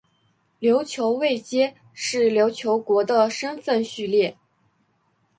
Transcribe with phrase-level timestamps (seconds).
[0.59, 4.35] 琉球位阶是琉球国的身分序列。